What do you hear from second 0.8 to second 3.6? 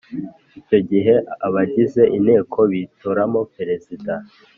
gihe abagize Inteko bitoramo